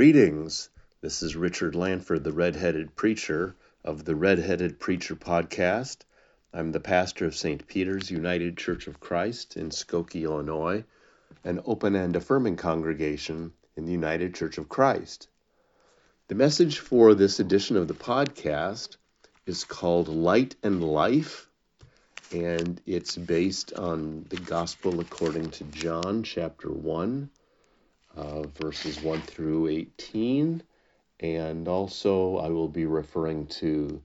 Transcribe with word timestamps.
Greetings. 0.00 0.70
This 1.02 1.22
is 1.22 1.36
Richard 1.36 1.74
Lanford, 1.74 2.24
the 2.24 2.32
Redheaded 2.32 2.96
Preacher 2.96 3.54
of 3.84 4.06
the 4.06 4.14
Redheaded 4.14 4.80
Preacher 4.80 5.14
podcast. 5.14 5.98
I'm 6.54 6.72
the 6.72 6.80
pastor 6.80 7.26
of 7.26 7.36
St. 7.36 7.66
Peter's 7.66 8.10
United 8.10 8.56
Church 8.56 8.86
of 8.86 8.98
Christ 8.98 9.58
in 9.58 9.68
Skokie, 9.68 10.22
Illinois, 10.22 10.84
an 11.44 11.60
open 11.66 11.94
and 11.96 12.16
affirming 12.16 12.56
congregation 12.56 13.52
in 13.76 13.84
the 13.84 13.92
United 13.92 14.34
Church 14.34 14.56
of 14.56 14.70
Christ. 14.70 15.28
The 16.28 16.34
message 16.34 16.78
for 16.78 17.14
this 17.14 17.38
edition 17.38 17.76
of 17.76 17.86
the 17.86 17.92
podcast 17.92 18.96
is 19.44 19.64
called 19.64 20.08
Light 20.08 20.56
and 20.62 20.82
Life, 20.82 21.46
and 22.32 22.80
it's 22.86 23.18
based 23.18 23.74
on 23.74 24.24
the 24.30 24.38
Gospel 24.38 24.98
according 25.00 25.50
to 25.50 25.64
John, 25.64 26.22
chapter 26.22 26.70
1, 26.70 27.28
uh, 28.16 28.42
verses 28.42 29.02
1 29.02 29.22
through 29.22 29.68
18. 29.68 30.62
And 31.20 31.68
also, 31.68 32.36
I 32.36 32.48
will 32.48 32.68
be 32.68 32.86
referring 32.86 33.46
to 33.46 34.02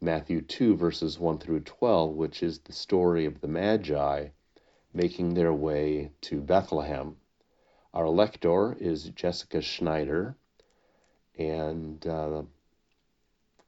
Matthew 0.00 0.40
2, 0.40 0.76
verses 0.76 1.18
1 1.18 1.38
through 1.38 1.60
12, 1.60 2.14
which 2.14 2.42
is 2.42 2.58
the 2.58 2.72
story 2.72 3.26
of 3.26 3.40
the 3.40 3.48
Magi 3.48 4.28
making 4.92 5.34
their 5.34 5.52
way 5.52 6.10
to 6.22 6.40
Bethlehem. 6.40 7.16
Our 7.92 8.08
lector 8.08 8.76
is 8.78 9.10
Jessica 9.10 9.60
Schneider, 9.60 10.36
and 11.38 12.06
uh, 12.06 12.42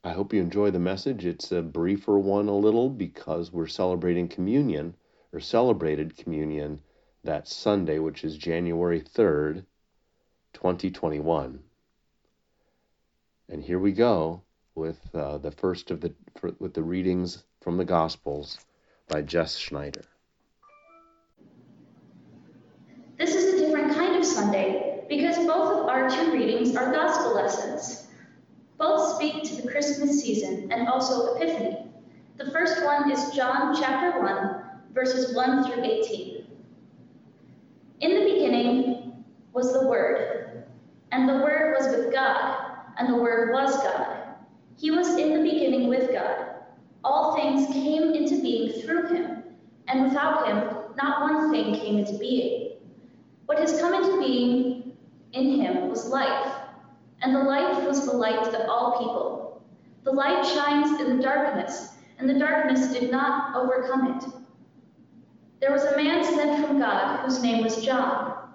I 0.04 0.12
hope 0.12 0.32
you 0.32 0.40
enjoy 0.40 0.70
the 0.70 0.78
message. 0.78 1.26
It's 1.26 1.50
a 1.52 1.62
briefer 1.62 2.18
one, 2.18 2.48
a 2.48 2.56
little, 2.56 2.88
because 2.88 3.52
we're 3.52 3.66
celebrating 3.66 4.28
communion, 4.28 4.94
or 5.32 5.40
celebrated 5.40 6.16
communion, 6.16 6.80
that 7.24 7.48
Sunday, 7.48 7.98
which 7.98 8.24
is 8.24 8.36
January 8.36 9.00
3rd, 9.00 9.64
2021. 10.56 11.60
And 13.50 13.62
here 13.62 13.78
we 13.78 13.92
go 13.92 14.40
with 14.74 14.98
uh, 15.14 15.36
the 15.36 15.50
first 15.50 15.90
of 15.90 16.00
the 16.00 16.14
for, 16.40 16.52
with 16.58 16.72
the 16.72 16.82
readings 16.82 17.44
from 17.60 17.76
the 17.76 17.84
Gospels 17.84 18.58
by 19.06 19.20
Jess 19.20 19.56
Schneider. 19.56 20.06
This 23.18 23.34
is 23.34 23.54
a 23.54 23.66
different 23.66 23.94
kind 23.94 24.16
of 24.16 24.24
Sunday 24.24 25.04
because 25.10 25.36
both 25.46 25.82
of 25.82 25.88
our 25.88 26.08
two 26.08 26.32
readings 26.32 26.74
are 26.74 26.90
gospel 26.90 27.34
lessons. 27.34 28.06
Both 28.78 29.16
speak 29.16 29.44
to 29.44 29.62
the 29.62 29.70
Christmas 29.70 30.22
season 30.22 30.72
and 30.72 30.88
also 30.88 31.34
Epiphany. 31.34 31.86
The 32.38 32.50
first 32.50 32.82
one 32.82 33.10
is 33.10 33.30
John 33.32 33.76
chapter 33.78 34.20
1, 34.20 34.64
verses 34.94 35.36
1 35.36 35.64
through 35.64 35.84
18. 35.84 36.46
In 38.00 38.14
the 38.14 38.32
beginning 38.32 38.95
was 39.56 39.72
the 39.72 39.88
Word, 39.88 40.64
and 41.12 41.26
the 41.26 41.36
Word 41.36 41.74
was 41.78 41.88
with 41.88 42.12
God, 42.12 42.58
and 42.98 43.08
the 43.08 43.16
Word 43.16 43.54
was 43.54 43.74
God. 43.78 44.34
He 44.76 44.90
was 44.90 45.16
in 45.16 45.32
the 45.32 45.50
beginning 45.50 45.88
with 45.88 46.12
God. 46.12 46.56
All 47.02 47.34
things 47.34 47.72
came 47.72 48.12
into 48.12 48.42
being 48.42 48.82
through 48.82 49.06
him, 49.06 49.44
and 49.88 50.02
without 50.02 50.46
him, 50.46 50.94
not 50.96 51.22
one 51.22 51.50
thing 51.50 51.74
came 51.74 51.96
into 51.96 52.18
being. 52.18 52.72
What 53.46 53.58
has 53.58 53.80
come 53.80 53.94
into 53.94 54.18
being 54.18 54.92
in 55.32 55.58
him 55.58 55.88
was 55.88 56.06
life, 56.08 56.52
and 57.22 57.34
the 57.34 57.40
life 57.40 57.82
was 57.86 58.04
the 58.04 58.12
light 58.12 58.46
of 58.48 58.68
all 58.68 58.98
people. 58.98 59.64
The 60.04 60.12
light 60.12 60.44
shines 60.44 61.00
in 61.00 61.16
the 61.16 61.22
darkness, 61.22 61.94
and 62.18 62.28
the 62.28 62.38
darkness 62.38 62.92
did 62.92 63.10
not 63.10 63.56
overcome 63.56 64.18
it. 64.18 64.24
There 65.60 65.72
was 65.72 65.84
a 65.84 65.96
man 65.96 66.22
sent 66.22 66.66
from 66.66 66.78
God 66.78 67.24
whose 67.24 67.42
name 67.42 67.64
was 67.64 67.82
John. 67.82 68.45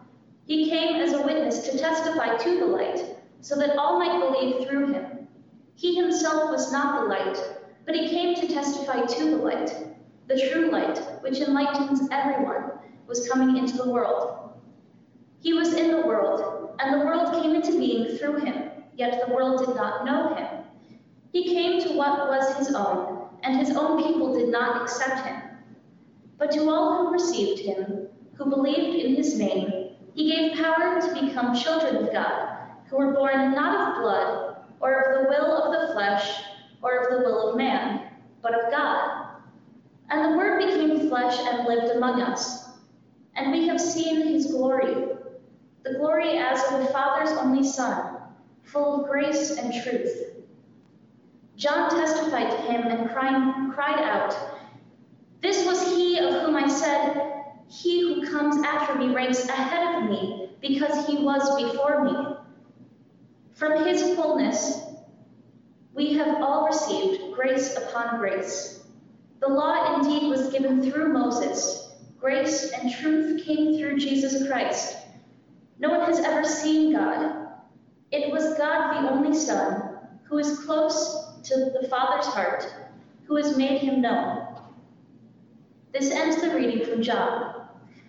He 0.51 0.69
came 0.69 0.97
as 0.97 1.13
a 1.13 1.21
witness 1.21 1.65
to 1.69 1.77
testify 1.77 2.35
to 2.35 2.59
the 2.59 2.65
light, 2.65 3.01
so 3.39 3.55
that 3.55 3.77
all 3.77 3.97
might 3.97 4.19
believe 4.19 4.67
through 4.67 4.91
him. 4.91 5.29
He 5.75 5.95
himself 5.95 6.51
was 6.51 6.73
not 6.73 6.99
the 6.99 7.07
light, 7.07 7.37
but 7.85 7.95
he 7.95 8.09
came 8.09 8.35
to 8.35 8.53
testify 8.53 9.05
to 9.05 9.29
the 9.29 9.37
light. 9.37 9.73
The 10.27 10.49
true 10.49 10.69
light, 10.69 10.97
which 11.21 11.39
enlightens 11.39 12.01
everyone, 12.11 12.69
was 13.07 13.29
coming 13.29 13.55
into 13.55 13.77
the 13.77 13.89
world. 13.89 14.59
He 15.39 15.53
was 15.53 15.71
in 15.71 15.89
the 15.89 16.05
world, 16.05 16.75
and 16.79 16.99
the 16.99 17.05
world 17.05 17.31
came 17.41 17.55
into 17.55 17.79
being 17.79 18.17
through 18.17 18.41
him, 18.41 18.71
yet 18.97 19.25
the 19.25 19.33
world 19.33 19.65
did 19.65 19.77
not 19.77 20.03
know 20.03 20.35
him. 20.35 20.65
He 21.31 21.53
came 21.53 21.79
to 21.79 21.93
what 21.93 22.27
was 22.27 22.57
his 22.57 22.75
own, 22.75 23.29
and 23.43 23.55
his 23.55 23.73
own 23.77 24.03
people 24.03 24.33
did 24.33 24.49
not 24.49 24.81
accept 24.81 25.25
him. 25.25 25.43
But 26.37 26.51
to 26.51 26.69
all 26.69 26.97
who 26.97 27.13
received 27.13 27.61
him, 27.61 28.09
who 28.33 28.49
believed 28.49 28.97
in 28.97 29.15
his 29.15 29.37
name, 29.37 29.80
he 30.13 30.31
gave 30.31 30.57
power 30.57 30.99
to 30.99 31.25
become 31.25 31.55
children 31.55 31.95
of 31.97 32.11
God, 32.11 32.59
who 32.89 32.97
were 32.97 33.13
born 33.13 33.53
not 33.53 33.95
of 33.95 34.01
blood, 34.01 34.57
or 34.79 34.93
of 34.99 35.23
the 35.23 35.29
will 35.29 35.63
of 35.63 35.87
the 35.87 35.93
flesh, 35.93 36.41
or 36.81 36.97
of 36.97 37.11
the 37.11 37.23
will 37.23 37.49
of 37.49 37.57
man, 37.57 38.07
but 38.41 38.53
of 38.53 38.71
God. 38.71 39.27
And 40.09 40.25
the 40.25 40.37
Word 40.37 40.59
became 40.59 41.07
flesh 41.07 41.39
and 41.39 41.65
lived 41.67 41.95
among 41.95 42.21
us. 42.21 42.69
And 43.35 43.51
we 43.51 43.67
have 43.67 43.79
seen 43.79 44.27
his 44.27 44.47
glory, 44.47 45.07
the 45.83 45.93
glory 45.93 46.37
as 46.37 46.61
of 46.71 46.79
the 46.79 46.87
Father's 46.87 47.31
only 47.37 47.63
Son, 47.63 48.17
full 48.63 49.01
of 49.03 49.09
grace 49.09 49.51
and 49.51 49.73
truth. 49.73 50.31
John 51.55 51.89
testified 51.89 52.51
to 52.51 52.57
him 52.57 52.87
and 52.87 53.09
cried, 53.11 53.71
cried 53.73 53.99
out, 53.99 54.35
This 55.41 55.65
was 55.65 55.95
he 55.95 56.17
of 56.19 56.41
whom 56.41 56.55
I 56.55 56.67
said, 56.67 57.40
He 57.71 58.01
who 58.01 58.29
comes 58.29 58.61
after 58.63 58.95
me 58.95 59.15
ranks 59.15 59.47
ahead 59.47 60.03
of 60.03 60.09
me, 60.09 60.49
because 60.59 61.07
he 61.07 61.23
was 61.23 61.55
before 61.55 62.03
me. 62.03 62.35
From 63.53 63.85
his 63.85 64.13
fullness, 64.13 64.81
we 65.93 66.13
have 66.15 66.41
all 66.41 66.65
received 66.65 67.33
grace 67.33 67.77
upon 67.77 68.19
grace. 68.19 68.83
The 69.39 69.47
law 69.47 69.95
indeed 69.95 70.27
was 70.27 70.51
given 70.51 70.83
through 70.83 71.13
Moses. 71.13 71.93
Grace 72.19 72.73
and 72.73 72.91
truth 72.91 73.45
came 73.45 73.77
through 73.77 73.99
Jesus 73.99 74.47
Christ. 74.47 74.97
No 75.79 75.91
one 75.91 76.01
has 76.01 76.19
ever 76.19 76.43
seen 76.43 76.91
God. 76.91 77.47
It 78.11 78.31
was 78.31 78.57
God, 78.57 79.01
the 79.01 79.09
only 79.11 79.35
Son, 79.35 79.97
who 80.23 80.37
is 80.39 80.59
close 80.59 81.39
to 81.43 81.71
the 81.79 81.87
Father's 81.87 82.25
heart, 82.25 82.65
who 83.23 83.37
has 83.37 83.55
made 83.55 83.79
him 83.79 84.01
known. 84.01 84.45
This 85.93 86.11
ends 86.11 86.41
the 86.41 86.53
reading 86.53 86.85
from 86.85 87.01
John. 87.01 87.60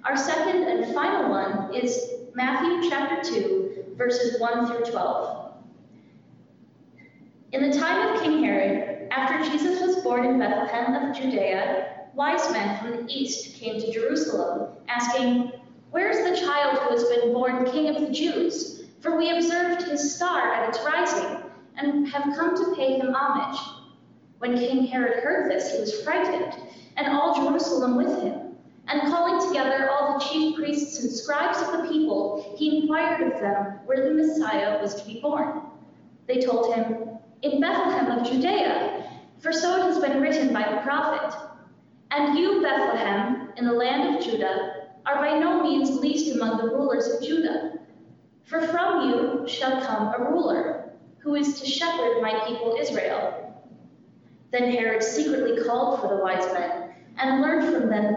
Our 0.04 0.16
second 0.16 0.64
and 0.64 0.92
final 0.92 1.30
one 1.30 1.72
is 1.72 2.14
Matthew 2.34 2.90
chapter 2.90 3.22
2, 3.22 3.94
verses 3.96 4.40
1 4.40 4.66
through 4.66 4.90
12. 4.90 5.52
In 7.52 7.70
the 7.70 7.78
time 7.78 8.12
of 8.16 8.20
King 8.20 8.42
Herod, 8.42 9.08
after 9.12 9.48
Jesus 9.48 9.80
was 9.80 10.02
born 10.02 10.24
in 10.24 10.40
Bethlehem 10.40 10.94
of 10.94 11.16
Judea, 11.16 12.08
wise 12.14 12.50
men 12.50 12.78
from 12.78 13.06
the 13.06 13.12
east 13.12 13.54
came 13.54 13.80
to 13.80 13.92
Jerusalem, 13.92 14.72
asking, 14.88 15.52
Where 15.92 16.10
is 16.10 16.28
the 16.28 16.44
child 16.46 16.78
who 16.78 16.96
has 16.96 17.04
been 17.04 17.32
born 17.32 17.64
king 17.70 17.94
of 17.94 18.00
the 18.00 18.10
Jews? 18.10 18.86
For 18.98 19.16
we 19.16 19.30
observed 19.30 19.82
his 19.82 20.16
star 20.16 20.52
at 20.52 20.68
its 20.68 20.84
rising, 20.84 21.42
and 21.76 22.08
have 22.08 22.34
come 22.36 22.56
to 22.56 22.74
pay 22.74 22.98
him 22.98 23.14
homage. 23.14 23.60
When 24.40 24.58
King 24.58 24.84
Herod 24.84 25.22
heard 25.22 25.48
this, 25.48 25.72
he 25.72 25.78
was 25.78 26.02
frightened, 26.02 26.54
and 26.96 27.06
all 27.06 27.36
Jerusalem 27.36 27.94
with 27.94 28.20
him. 28.20 28.41
And 28.88 29.02
calling 29.02 29.46
together 29.48 29.90
all 29.90 30.18
the 30.18 30.24
chief 30.24 30.56
priests 30.56 31.00
and 31.02 31.10
scribes 31.10 31.58
of 31.58 31.72
the 31.72 31.88
people, 31.88 32.54
he 32.58 32.78
inquired 32.82 33.32
of 33.32 33.40
them 33.40 33.78
where 33.84 34.08
the 34.08 34.14
Messiah 34.14 34.80
was 34.80 34.94
to 34.96 35.06
be 35.06 35.20
born. 35.20 35.62
They 36.26 36.40
told 36.40 36.74
him, 36.74 37.18
In 37.42 37.60
Bethlehem 37.60 38.18
of 38.18 38.26
Judea, 38.26 39.04
for 39.38 39.52
so 39.52 39.76
it 39.76 39.92
has 39.92 39.98
been 39.98 40.20
written 40.20 40.52
by 40.52 40.62
the 40.62 40.80
prophet. 40.82 41.36
And 42.10 42.38
you, 42.38 42.60
Bethlehem, 42.62 43.52
in 43.56 43.64
the 43.64 43.72
land 43.72 44.16
of 44.16 44.24
Judah, 44.24 44.88
are 45.06 45.16
by 45.16 45.38
no 45.38 45.62
means 45.62 45.98
least 45.98 46.34
among 46.34 46.58
the 46.58 46.68
rulers 46.68 47.08
of 47.08 47.22
Judah. 47.22 47.78
For 48.44 48.60
from 48.60 49.08
you 49.08 49.48
shall 49.48 49.80
come 49.80 50.12
a 50.14 50.30
ruler, 50.30 50.92
who 51.18 51.34
is 51.36 51.60
to 51.60 51.66
shepherd 51.66 52.20
my 52.20 52.44
people 52.46 52.76
Israel. 52.78 53.42
Then 54.50 54.70
Herod 54.70 55.02
secretly 55.02 55.64
called 55.64 56.00
for 56.00 56.08
the 56.08 56.22
wise 56.22 56.52
men 56.52 56.94
and 57.18 57.40
learned 57.40 57.72
from 57.72 57.88
them 57.88 58.16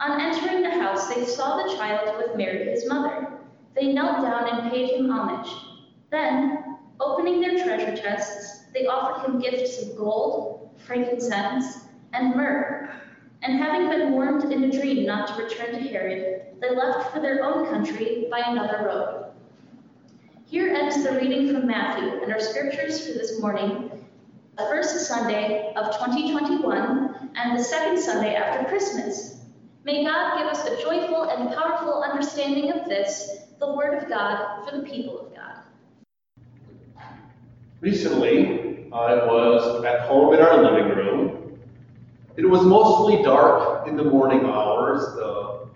On 0.00 0.18
entering 0.18 0.62
the 0.62 0.70
house, 0.70 1.14
they 1.14 1.26
saw 1.26 1.62
the 1.62 1.76
child 1.76 2.16
with 2.16 2.34
Mary, 2.34 2.70
his 2.70 2.88
mother. 2.88 3.28
They 3.74 3.92
knelt 3.92 4.22
down 4.22 4.48
and 4.48 4.70
paid 4.70 4.90
him 4.92 5.10
homage. 5.10 5.52
Then 6.10 6.78
opening 6.98 7.40
their 7.40 7.62
treasure 7.62 7.94
chests, 7.94 8.64
they 8.72 8.86
offered 8.86 9.26
him 9.28 9.40
gifts 9.40 9.82
of 9.82 9.98
gold, 9.98 10.70
frankincense, 10.78 11.84
and 12.14 12.34
myrrh. 12.34 12.90
And 13.42 13.58
having 13.58 13.90
been 13.90 14.12
warned 14.12 14.50
in 14.50 14.64
a 14.64 14.70
dream 14.70 15.04
not 15.04 15.28
to 15.28 15.42
return 15.42 15.74
to 15.74 15.88
Herod, 15.88 16.46
they 16.60 16.74
left 16.74 17.12
for 17.12 17.20
their 17.20 17.44
own 17.44 17.66
country 17.66 18.26
by 18.30 18.38
another 18.38 18.84
road. 18.86 19.32
Here 20.46 20.74
ends 20.74 21.04
the 21.04 21.12
reading 21.12 21.52
from 21.52 21.66
Matthew, 21.66 22.22
and 22.22 22.32
our 22.32 22.40
scriptures 22.40 23.06
for 23.06 23.12
this 23.12 23.38
morning, 23.38 23.90
the 24.56 24.64
first 24.64 25.06
Sunday 25.06 25.74
of 25.74 25.92
2021 25.98 27.30
and 27.34 27.58
the 27.58 27.62
second 27.62 27.98
Sunday 27.98 28.34
after 28.34 28.66
Christmas. 28.66 29.39
May 29.82 30.04
God 30.04 30.38
give 30.38 30.46
us 30.46 30.66
a 30.66 30.82
joyful 30.82 31.24
and 31.24 31.54
powerful 31.54 32.02
understanding 32.02 32.70
of 32.70 32.84
this, 32.84 33.44
the 33.58 33.72
Word 33.72 34.02
of 34.02 34.10
God 34.10 34.68
for 34.68 34.76
the 34.76 34.82
people 34.82 35.18
of 35.18 35.34
God. 35.34 35.54
Recently, 37.80 38.86
I 38.92 39.14
was 39.14 39.82
at 39.86 40.02
home 40.02 40.34
in 40.34 40.40
our 40.40 40.62
living 40.62 40.94
room. 40.94 41.58
It 42.36 42.44
was 42.44 42.62
mostly 42.62 43.22
dark 43.22 43.88
in 43.88 43.96
the 43.96 44.04
morning 44.04 44.44
hours. 44.44 45.00
The 45.14 45.66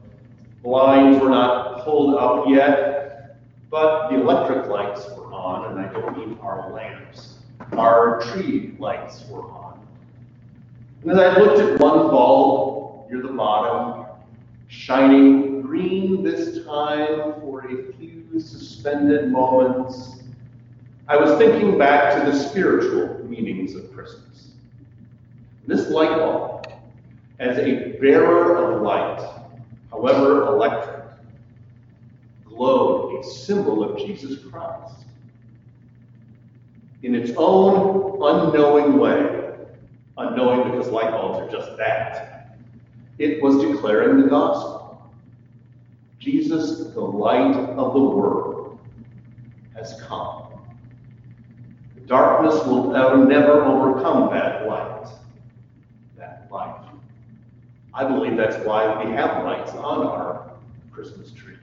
blinds 0.62 1.18
were 1.22 1.30
not 1.30 1.82
pulled 1.84 2.16
up 2.16 2.44
yet, 2.46 3.38
but 3.70 4.10
the 4.10 4.20
electric 4.20 4.66
lights 4.66 5.08
were 5.16 5.32
on, 5.32 5.72
and 5.72 5.80
I 5.80 5.90
don't 5.90 6.16
mean 6.18 6.38
our 6.42 6.70
lamps. 6.70 7.38
Our 7.72 8.20
tree 8.20 8.74
lights 8.78 9.24
were 9.30 9.44
on. 9.44 9.80
And 11.02 11.12
as 11.12 11.18
I 11.18 11.38
looked 11.38 11.60
at 11.60 11.80
one 11.80 12.10
bulb 12.10 12.73
near 13.14 13.22
the 13.22 13.32
bottom, 13.32 14.06
shining 14.66 15.62
green 15.62 16.24
this 16.24 16.64
time 16.64 17.40
for 17.40 17.64
a 17.70 17.92
few 17.92 18.40
suspended 18.40 19.30
moments, 19.30 20.22
I 21.06 21.16
was 21.16 21.38
thinking 21.38 21.78
back 21.78 22.14
to 22.14 22.30
the 22.30 22.36
spiritual 22.36 23.24
meanings 23.24 23.76
of 23.76 23.92
Christmas. 23.92 24.50
This 25.66 25.90
light 25.90 26.16
bulb, 26.16 26.66
as 27.38 27.58
a 27.58 27.96
bearer 28.00 28.74
of 28.74 28.82
light, 28.82 29.46
however 29.90 30.46
electric, 30.46 31.04
glowed 32.44 33.20
a 33.20 33.28
symbol 33.28 33.84
of 33.84 33.98
Jesus 33.98 34.42
Christ. 34.44 35.04
In 37.02 37.14
its 37.14 37.32
own 37.36 38.20
unknowing 38.22 38.98
way, 38.98 39.56
unknowing 40.16 40.70
because 40.70 40.90
light 40.90 41.10
bulbs 41.10 41.38
are 41.38 41.56
just 41.56 41.76
that, 41.76 42.33
it 43.18 43.42
was 43.42 43.58
declaring 43.58 44.22
the 44.22 44.28
gospel. 44.28 45.12
Jesus, 46.18 46.92
the 46.94 47.00
light 47.00 47.54
of 47.54 47.94
the 47.94 48.00
world, 48.00 48.78
has 49.76 50.00
come. 50.00 50.42
Darkness 52.06 52.64
will 52.66 52.90
never 53.26 53.64
overcome 53.64 54.30
that 54.32 54.66
light, 54.66 55.08
that 56.16 56.48
light. 56.50 56.84
I 57.92 58.04
believe 58.04 58.36
that's 58.36 58.64
why 58.66 59.04
we 59.04 59.12
have 59.12 59.44
lights 59.44 59.72
on 59.72 60.06
our 60.06 60.50
Christmas 60.90 61.30
trees. 61.30 61.58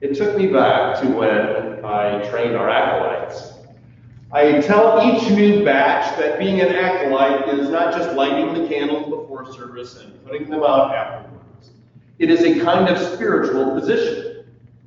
It 0.00 0.14
took 0.14 0.36
me 0.36 0.46
back 0.48 1.00
to 1.00 1.08
when 1.08 1.84
I 1.84 2.28
trained 2.30 2.56
our 2.56 2.68
acolytes. 2.68 3.57
I 4.30 4.60
tell 4.60 5.00
each 5.02 5.30
new 5.30 5.64
batch 5.64 6.18
that 6.18 6.38
being 6.38 6.60
an 6.60 6.68
acolyte 6.68 7.48
is 7.48 7.70
not 7.70 7.94
just 7.94 8.14
lighting 8.14 8.52
the 8.54 8.68
candles 8.68 9.08
before 9.08 9.50
service 9.52 9.96
and 9.96 10.24
putting 10.26 10.50
them 10.50 10.62
out 10.62 10.94
afterwards. 10.94 11.70
It 12.18 12.30
is 12.30 12.42
a 12.42 12.62
kind 12.62 12.88
of 12.88 12.98
spiritual 13.14 13.78
position, 13.78 14.44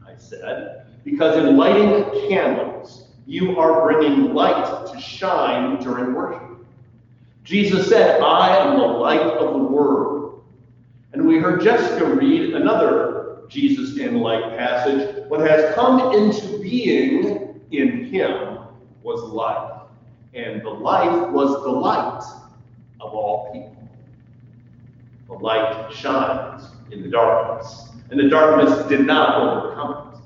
I 0.07 0.15
said 0.17 0.81
because 1.03 1.37
in 1.37 1.57
lighting 1.57 2.29
candles, 2.29 3.07
you 3.25 3.57
are 3.59 3.83
bringing 3.83 4.33
light 4.33 4.91
to 4.91 4.99
shine 4.99 5.81
during 5.81 6.13
worship. 6.13 6.65
Jesus 7.43 7.89
said, 7.89 8.21
I 8.21 8.57
am 8.57 8.77
the 8.77 8.85
light 8.85 9.21
of 9.21 9.53
the 9.53 9.59
world. 9.59 10.43
And 11.13 11.27
we 11.27 11.37
heard 11.37 11.61
Jessica 11.61 12.05
read 12.05 12.53
another 12.53 13.43
Jesus 13.49 13.97
in 13.97 14.19
light 14.19 14.57
passage. 14.57 15.25
What 15.27 15.41
has 15.41 15.73
come 15.75 16.13
into 16.13 16.59
being 16.59 17.60
was 19.21 19.31
life. 19.31 19.81
And 20.33 20.61
the 20.61 20.69
life 20.69 21.29
was 21.31 21.63
the 21.63 21.69
light 21.69 22.21
of 22.99 23.13
all 23.13 23.51
people. 23.51 23.75
The 25.27 25.33
light 25.33 25.91
shines 25.93 26.69
in 26.91 27.01
the 27.03 27.09
darkness, 27.09 27.89
and 28.09 28.19
the 28.19 28.29
darkness 28.29 28.87
did 28.87 29.05
not 29.05 29.41
overcome 29.41 30.13
it. 30.13 30.19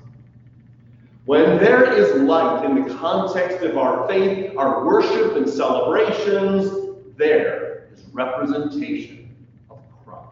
When 1.24 1.58
there 1.58 1.92
is 1.92 2.22
light 2.22 2.64
in 2.64 2.86
the 2.86 2.94
context 2.94 3.64
of 3.64 3.76
our 3.76 4.06
faith, 4.08 4.56
our 4.56 4.84
worship 4.84 5.36
and 5.36 5.48
celebrations, 5.48 6.94
there 7.16 7.88
is 7.92 8.04
representation 8.12 9.34
of 9.70 9.78
Christ. 10.04 10.22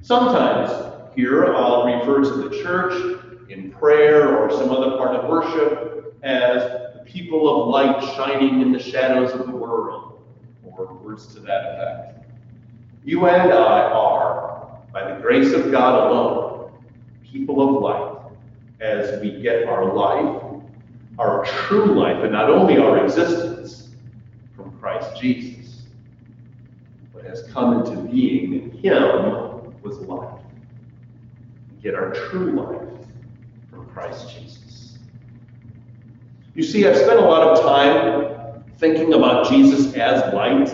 Sometimes 0.00 0.70
here 1.14 1.54
I'll 1.54 1.84
refer 1.84 2.22
to 2.22 2.48
the 2.48 2.62
church 2.62 3.20
in 3.48 3.70
prayer 3.70 4.36
or 4.36 4.50
some 4.50 4.70
other 4.70 4.96
part 4.96 5.14
of 5.14 5.28
worship 5.28 6.16
as 6.22 6.62
the 6.94 7.02
people 7.04 7.62
of 7.62 7.68
light 7.68 8.02
shining 8.16 8.60
in 8.60 8.72
the 8.72 8.78
shadows 8.78 9.32
of 9.32 9.46
the 9.46 9.52
world, 9.52 10.20
or 10.64 10.94
words 10.94 11.26
to 11.34 11.40
that 11.40 11.74
effect. 11.74 12.30
You 13.04 13.26
and 13.26 13.52
I 13.52 13.82
are, 13.82 14.80
by 14.92 15.12
the 15.14 15.20
grace 15.20 15.52
of 15.52 15.70
God 15.70 16.10
alone, 16.10 16.72
people 17.24 17.62
of 17.62 17.82
light 17.82 18.32
as 18.80 19.20
we 19.20 19.40
get 19.40 19.64
our 19.64 19.94
life, 19.94 20.42
our 21.18 21.44
true 21.44 21.98
life, 21.98 22.22
and 22.22 22.32
not 22.32 22.50
only 22.50 22.78
our 22.78 23.04
existence 23.04 23.88
from 24.54 24.76
Christ 24.78 25.20
Jesus, 25.20 25.84
but 27.14 27.24
has 27.24 27.44
come 27.52 27.80
into 27.80 28.02
being 28.10 28.54
in 28.54 28.70
Him 28.78 29.72
was 29.82 29.98
life. 30.00 30.40
We 31.70 31.82
get 31.82 31.94
our 31.94 32.12
true 32.12 32.60
life 32.60 32.95
Christ 33.96 34.28
Jesus. 34.28 34.98
You 36.54 36.62
see, 36.62 36.86
I've 36.86 36.98
spent 36.98 37.18
a 37.18 37.24
lot 37.24 37.48
of 37.48 37.64
time 37.64 38.62
thinking 38.76 39.14
about 39.14 39.48
Jesus 39.48 39.94
as 39.94 40.34
light, 40.34 40.70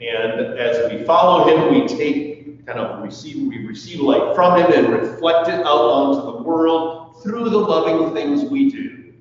and 0.00 0.40
as 0.58 0.90
we 0.90 1.04
follow 1.04 1.46
Him, 1.46 1.74
we 1.74 1.86
take 1.86 2.64
kind 2.64 2.78
of 2.78 3.02
receive, 3.02 3.46
we 3.46 3.66
receive 3.66 4.00
light 4.00 4.34
from 4.34 4.58
him 4.58 4.72
and 4.72 4.90
reflect 4.90 5.48
it 5.48 5.66
out 5.66 5.66
onto 5.66 6.38
the 6.38 6.42
world 6.42 7.22
through 7.22 7.50
the 7.50 7.58
loving 7.58 8.14
things 8.14 8.50
we 8.50 8.70
do. 8.70 9.12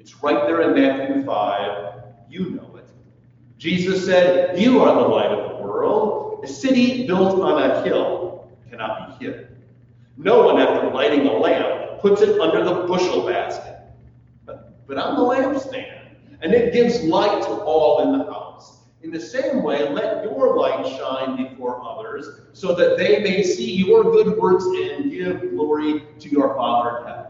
It's 0.00 0.20
right 0.20 0.44
there 0.48 0.62
in 0.62 0.74
Matthew 0.74 1.24
5. 1.24 1.94
You 2.28 2.50
know 2.50 2.76
it. 2.76 2.90
Jesus 3.56 4.04
said, 4.04 4.58
You 4.58 4.82
are 4.82 5.00
the 5.00 5.08
light 5.08 5.30
of 5.30 5.56
the 5.56 5.62
world. 5.62 6.44
A 6.44 6.48
city 6.48 7.06
built 7.06 7.40
on 7.40 7.62
a 7.62 7.82
hill 7.84 8.50
cannot 8.68 9.20
be 9.20 9.26
hidden. 9.26 9.46
No 10.16 10.42
one, 10.42 10.60
after 10.60 10.90
lighting 10.90 11.28
a 11.28 11.32
lamp, 11.32 11.79
puts 12.00 12.22
it 12.22 12.40
under 12.40 12.64
the 12.64 12.86
bushel 12.86 13.26
basket, 13.26 13.78
but, 14.46 14.86
but 14.86 14.96
on 14.98 15.16
the 15.16 15.22
lampstand, 15.22 16.08
and 16.42 16.52
it 16.52 16.72
gives 16.72 17.02
light 17.04 17.42
to 17.42 17.48
all 17.48 18.02
in 18.02 18.18
the 18.18 18.24
house. 18.24 18.78
In 19.02 19.10
the 19.10 19.20
same 19.20 19.62
way, 19.62 19.88
let 19.88 20.24
your 20.24 20.56
light 20.56 20.86
shine 20.86 21.36
before 21.36 21.82
others, 21.82 22.42
so 22.52 22.74
that 22.74 22.98
they 22.98 23.20
may 23.20 23.42
see 23.42 23.72
your 23.72 24.04
good 24.04 24.36
works 24.36 24.64
and 24.64 25.10
give 25.10 25.50
glory 25.50 26.04
to 26.18 26.28
your 26.28 26.54
Father 26.54 26.98
in 26.98 27.06
heaven. 27.06 27.26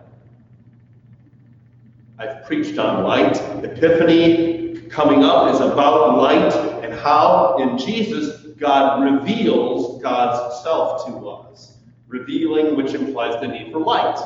I've 2.19 2.45
preached 2.45 2.79
on 2.79 3.05
light. 3.05 3.37
Epiphany 3.65 4.81
coming 4.91 5.23
up 5.25 5.55
is 5.55 5.61
about 5.61 6.19
light 6.19 6.53
and 6.85 6.93
how 6.93 7.57
in 7.59 7.79
Jesus 7.79 8.47
God 8.59 9.03
reveals 9.03 10.03
God's 10.03 10.63
self 10.63 11.07
to 11.07 11.29
us. 11.29 11.79
Revealing, 12.09 12.77
which 12.77 12.93
implies 12.93 13.41
the 13.41 13.47
need 13.47 13.73
for 13.73 13.79
light, 13.79 14.19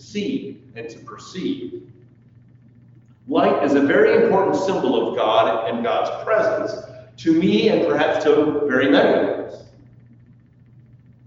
see 0.00 0.62
and 0.74 0.88
to 0.88 0.98
perceive. 1.00 1.90
Light 3.28 3.62
is 3.62 3.74
a 3.74 3.80
very 3.80 4.24
important 4.24 4.56
symbol 4.56 5.08
of 5.08 5.16
God 5.16 5.68
and 5.68 5.84
God's 5.84 6.24
presence 6.24 6.84
to 7.18 7.32
me 7.32 7.68
and 7.68 7.86
perhaps 7.86 8.24
to 8.24 8.62
very 8.66 8.90
many 8.90 9.30
of 9.30 9.38
us. 9.40 9.62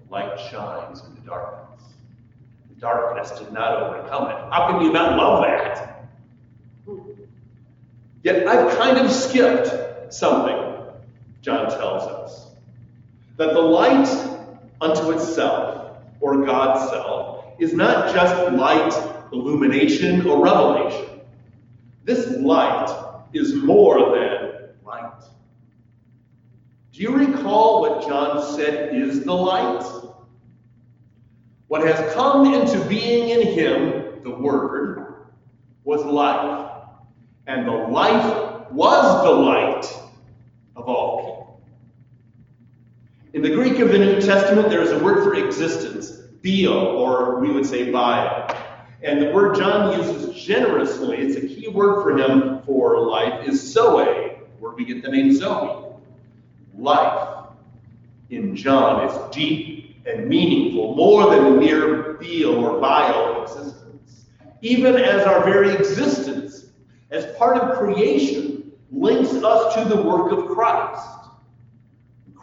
Light 0.10 0.40
shines 0.52 1.02
in 1.04 1.16
the 1.16 1.22
darkness. 1.22 1.86
The 2.70 2.82
darkness 2.82 3.32
did 3.40 3.52
not 3.52 3.82
overcome 3.82 4.30
it. 4.30 4.38
How 4.52 4.70
can 4.70 4.82
you 4.82 4.92
not 4.92 5.18
love 5.18 5.44
that? 5.44 6.10
Yet 8.24 8.48
I've 8.48 8.78
kind 8.78 8.98
of 8.98 9.12
skipped 9.12 10.14
something, 10.14 10.58
John 11.42 11.70
tells 11.70 12.04
us. 12.04 12.48
That 13.38 13.54
the 13.54 13.60
light 13.60 14.08
unto 14.82 15.12
itself, 15.12 15.98
or 16.22 16.46
God's 16.46 16.90
self, 16.90 17.33
is 17.60 17.74
not 17.74 18.14
just 18.14 18.54
light, 18.54 18.94
illumination, 19.32 20.26
or 20.28 20.44
revelation. 20.44 21.22
This 22.04 22.38
light 22.38 23.24
is 23.34 23.54
more 23.54 24.16
than 24.18 24.70
light. 24.86 25.24
Do 26.92 27.02
you 27.02 27.16
recall 27.16 27.82
what 27.82 28.08
John 28.08 28.56
said 28.56 28.96
is 28.96 29.24
the 29.24 29.34
light? 29.34 29.84
What 31.68 31.86
has 31.88 32.14
come 32.14 32.54
into 32.54 32.84
being 32.86 33.30
in 33.30 33.48
him, 33.54 34.22
the 34.24 34.30
Word, 34.30 35.16
was 35.84 36.04
life, 36.06 36.70
and 37.48 37.68
the 37.68 37.72
life 37.72 38.72
was 38.72 39.24
the 39.24 39.32
light 39.32 39.86
of 40.76 40.88
all 40.88 41.18
people. 41.20 41.62
In 43.34 43.42
the 43.42 43.50
Greek 43.50 43.80
of 43.80 43.90
the 43.90 43.98
New 43.98 44.22
Testament, 44.22 44.70
there 44.70 44.82
is 44.82 44.92
a 44.92 45.04
word 45.04 45.24
for 45.24 45.36
existence, 45.36 46.23
bio, 46.44 46.96
or 46.98 47.40
we 47.40 47.52
would 47.52 47.66
say 47.66 47.92
bio. 47.92 48.48
And 49.02 49.22
the 49.22 49.32
word 49.32 49.56
John 49.56 49.98
uses 49.98 50.36
generously, 50.42 51.18
it's 51.18 51.36
a 51.38 51.48
key 51.48 51.68
word 51.68 52.04
for 52.04 52.18
him 52.18 52.62
for 52.64 53.06
life, 53.06 53.48
is 53.48 53.62
zoe, 53.62 54.38
where 54.60 54.72
we 54.74 54.86
get 54.86 55.04
the 55.04 55.10
name 55.10 55.34
Zoe. 55.34 55.94
Life 56.78 57.48
in 58.30 58.56
John 58.56 59.08
is 59.08 59.36
deep 59.36 59.98
and 60.06 60.28
meaningful, 60.28 60.96
more 60.96 61.30
than 61.30 61.46
a 61.46 61.52
mere 61.52 62.14
bio 62.14 62.62
or 62.62 62.80
bio 62.80 63.44
existence. 63.44 64.26
Even 64.62 64.96
as 64.96 65.26
our 65.26 65.44
very 65.44 65.74
existence, 65.74 66.66
as 67.12 67.26
part 67.38 67.58
of 67.58 67.78
creation, 67.78 68.72
links 68.92 69.34
us 69.34 69.76
to 69.76 69.86
the 69.86 70.02
work 70.02 70.32
of 70.32 70.48
Christ. 70.48 71.23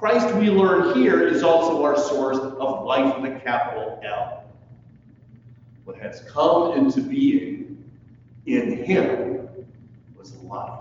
Christ, 0.01 0.35
we 0.37 0.49
learn 0.49 0.95
here, 0.95 1.29
is 1.29 1.43
also 1.43 1.85
our 1.85 1.95
source 1.95 2.39
of 2.39 2.85
life 2.87 3.21
with 3.21 3.37
a 3.37 3.41
capital 3.41 4.01
L. 4.03 4.45
What 5.85 5.99
has 5.99 6.23
come 6.23 6.73
into 6.73 7.03
being 7.03 7.85
in 8.47 8.83
Him 8.83 9.47
was 10.17 10.35
life. 10.37 10.81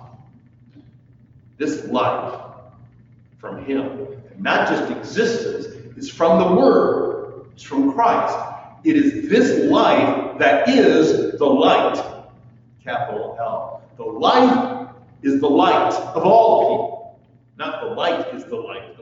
This 1.57 1.83
life 1.87 2.39
from 3.39 3.65
Him, 3.65 4.07
and 4.31 4.39
not 4.39 4.69
just 4.69 4.89
existence, 4.89 5.65
is 5.97 6.09
from 6.09 6.39
the 6.39 6.55
Word, 6.55 7.47
it's 7.51 7.63
from 7.63 7.91
Christ. 7.91 8.37
It 8.85 8.95
is 8.95 9.27
this 9.27 9.69
life 9.69 10.39
that 10.39 10.69
is 10.69 11.37
the 11.37 11.45
light, 11.45 12.01
capital 12.81 13.35
L. 13.37 13.81
The 13.97 14.05
life 14.05 14.87
is 15.23 15.41
the 15.41 15.49
light 15.49 15.91
of 15.91 16.23
all 16.23 16.61
people, 16.61 17.19
not 17.57 17.81
the 17.81 17.95
light 17.95 18.33
is 18.33 18.45
the 18.45 18.55
light. 18.55 18.95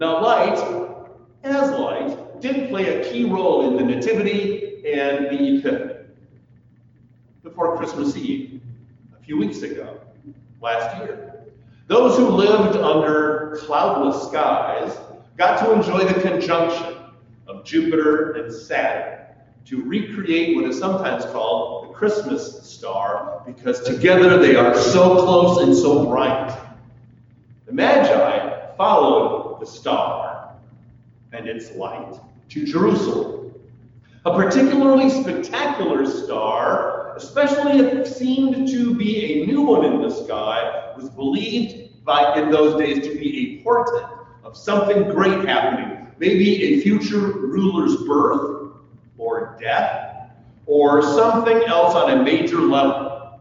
Now, 0.00 0.22
light, 0.22 0.56
as 1.42 1.70
light, 1.72 2.40
did 2.40 2.70
play 2.70 3.00
a 3.00 3.12
key 3.12 3.26
role 3.26 3.68
in 3.68 3.76
the 3.76 3.94
Nativity 3.94 4.82
and 4.90 5.26
the 5.26 5.58
Epiphany 5.58 6.06
before 7.42 7.76
Christmas 7.76 8.16
Eve, 8.16 8.62
a 9.14 9.22
few 9.22 9.36
weeks 9.36 9.60
ago, 9.60 10.00
last 10.62 10.96
year. 10.96 11.44
Those 11.86 12.16
who 12.16 12.28
lived 12.28 12.78
under 12.78 13.58
cloudless 13.60 14.26
skies 14.28 14.96
got 15.36 15.62
to 15.66 15.72
enjoy 15.72 16.10
the 16.10 16.18
conjunction 16.22 16.96
of 17.46 17.66
Jupiter 17.66 18.32
and 18.36 18.50
Saturn 18.50 19.26
to 19.66 19.82
recreate 19.82 20.56
what 20.56 20.64
is 20.64 20.78
sometimes 20.78 21.26
called 21.26 21.90
the 21.90 21.92
Christmas 21.92 22.66
star 22.66 23.42
because 23.44 23.82
together 23.82 24.38
they 24.38 24.56
are 24.56 24.74
so 24.74 25.22
close 25.22 25.62
and 25.62 25.76
so 25.76 26.06
bright. 26.06 26.58
The 27.66 27.72
Magi 27.74 28.76
followed 28.78 29.39
the 29.60 29.66
star 29.66 30.54
and 31.32 31.46
its 31.46 31.70
light 31.72 32.18
to 32.48 32.66
Jerusalem. 32.66 33.54
A 34.24 34.34
particularly 34.34 35.08
spectacular 35.08 36.04
star, 36.04 37.14
especially 37.16 37.78
if 37.78 37.92
it 37.92 38.06
seemed 38.06 38.68
to 38.68 38.94
be 38.94 39.42
a 39.42 39.46
new 39.46 39.62
one 39.62 39.84
in 39.84 40.02
the 40.02 40.10
sky, 40.10 40.92
was 40.96 41.08
believed 41.10 42.04
by 42.04 42.38
in 42.38 42.50
those 42.50 42.78
days 42.78 43.06
to 43.06 43.18
be 43.18 43.60
a 43.60 43.62
portent 43.62 44.04
of 44.42 44.56
something 44.56 45.04
great 45.10 45.46
happening. 45.46 46.08
Maybe 46.18 46.64
a 46.64 46.80
future 46.80 47.18
ruler's 47.18 47.96
birth 48.06 48.72
or 49.16 49.56
death 49.60 50.30
or 50.66 51.02
something 51.02 51.62
else 51.64 51.94
on 51.94 52.10
a 52.18 52.22
major 52.22 52.60
level. 52.60 53.40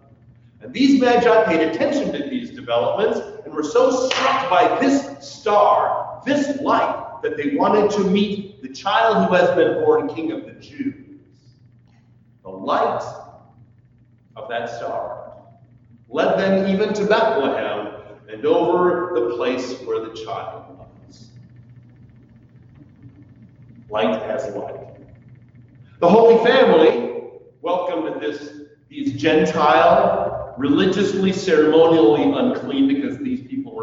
And 0.62 0.74
these 0.74 1.00
magi 1.00 1.46
paid 1.46 1.62
attention 1.62 2.12
to 2.14 2.30
these 2.30 2.52
developments 2.52 3.20
and 3.50 3.56
were 3.56 3.64
so 3.64 4.08
struck 4.08 4.50
by 4.50 4.78
this 4.80 5.28
star, 5.28 6.22
this 6.24 6.62
light, 6.62 7.22
that 7.24 7.36
they 7.36 7.56
wanted 7.56 7.90
to 7.92 8.04
meet 8.04 8.62
the 8.62 8.70
child 8.70 9.28
who 9.28 9.34
has 9.34 9.50
been 9.56 9.84
born 9.84 10.08
King 10.08 10.32
of 10.32 10.46
the 10.46 10.54
Jews. 10.54 11.20
The 12.44 12.50
light 12.50 13.04
of 14.36 14.48
that 14.50 14.70
star 14.70 15.34
led 16.10 16.40
them 16.40 16.68
even 16.70 16.94
to 16.94 17.06
Bethlehem 17.06 17.96
and 18.32 18.46
over 18.46 19.12
the 19.16 19.36
place 19.36 19.82
where 19.82 20.08
the 20.08 20.14
child 20.24 20.78
was. 20.78 21.30
Light 23.90 24.22
as 24.22 24.56
light. 24.56 24.76
The 26.00 26.08
Holy 26.08 26.44
Family 26.46 27.22
welcomed 27.62 28.22
this, 28.22 28.62
these 28.88 29.20
Gentile, 29.20 30.40
religiously, 30.60 31.32
ceremonially 31.32 32.32
unclean, 32.34 32.88
because 32.90 33.18
these 33.18 33.39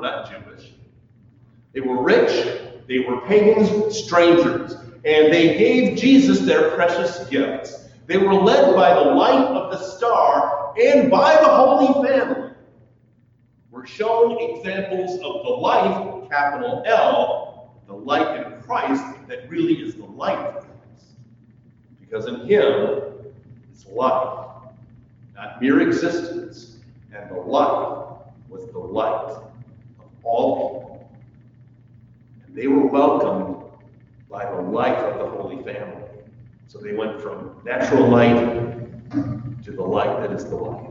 not 0.07 0.31
Jewish. 0.31 0.73
They 1.73 1.81
were 1.81 2.03
rich, 2.03 2.61
they 2.87 3.01
were 3.01 3.21
pagans, 3.23 3.97
strangers, 3.97 4.75
and 5.05 5.33
they 5.33 5.59
gave 5.59 5.99
Jesus 5.99 6.41
their 6.41 6.71
precious 6.71 7.29
gifts. 7.29 7.89
They 8.07 8.17
were 8.17 8.35
led 8.35 8.75
by 8.77 8.95
the 8.95 9.11
light 9.11 9.47
of 9.47 9.73
the 9.73 9.79
star 9.79 10.75
and 10.81 11.11
by 11.11 11.35
the 11.35 11.49
Holy 11.49 12.09
Family. 12.09 12.53
Were 13.73 13.87
shown 13.87 14.39
examples 14.41 15.15
of 15.17 15.45
the 15.45 15.51
life, 15.51 16.31
capital 16.31 16.85
L, 16.87 17.75
the 17.89 17.95
light 17.95 18.47
in 18.47 18.63
Christ 18.63 19.05
that 19.29 19.51
really 19.51 19.75
is 19.75 19.97
the 19.97 20.05
light 20.05 20.39
of 20.39 20.55
Christ. 20.55 21.07
Because 22.01 22.27
in 22.27 22.47
Him 22.47 23.01
is 23.75 23.85
life, 23.87 24.39
not 25.35 25.61
mere 25.61 25.81
existence, 25.81 26.77
and 27.13 27.29
the 27.29 27.35
light 27.35 28.19
was 28.49 28.71
the 28.71 28.79
light 28.79 29.46
all 30.27 30.81
people. 30.81 31.11
And 32.45 32.57
they 32.57 32.67
were 32.67 32.87
welcomed 32.87 33.65
by 34.29 34.45
the 34.45 34.61
light 34.61 34.97
of 34.97 35.19
the 35.19 35.31
Holy 35.41 35.63
Family. 35.63 36.03
So 36.67 36.79
they 36.79 36.95
went 36.95 37.21
from 37.21 37.61
natural 37.65 38.09
light 38.09 38.35
to 39.65 39.73
the 39.73 39.83
light 39.83 40.21
that 40.21 40.33
is 40.33 40.45
the 40.45 40.57
life. 40.57 40.91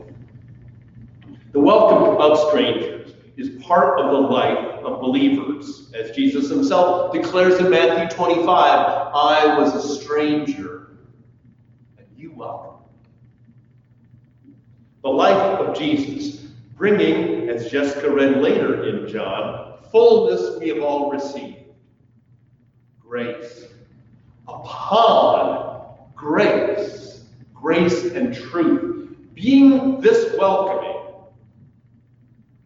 The 1.52 1.60
welcome 1.60 2.20
of 2.20 2.48
strangers 2.48 3.14
is 3.36 3.62
part 3.62 4.00
of 4.00 4.10
the 4.10 4.18
life 4.18 4.58
of 4.82 5.00
believers. 5.00 5.92
As 5.94 6.14
Jesus 6.16 6.48
himself 6.48 7.12
declares 7.12 7.60
in 7.60 7.70
Matthew 7.70 8.08
25, 8.16 8.46
I 8.48 9.56
was 9.58 9.74
a 9.74 10.02
stranger, 10.02 10.96
and 11.98 12.06
you 12.16 12.32
welcome. 12.32 12.80
The 15.02 15.10
life 15.10 15.60
of 15.60 15.78
Jesus, 15.78 16.45
bringing, 16.76 17.48
as 17.48 17.70
Jessica 17.70 18.10
read 18.10 18.38
later 18.38 18.84
in 18.84 19.08
John, 19.08 19.78
fullness 19.90 20.58
we 20.60 20.68
have 20.68 20.82
all 20.82 21.10
received. 21.10 21.64
Grace. 23.00 23.64
Upon 24.46 25.96
grace, 26.14 27.24
grace 27.54 28.04
and 28.12 28.34
truth. 28.34 29.16
Being 29.34 30.00
this 30.00 30.34
welcoming 30.38 30.96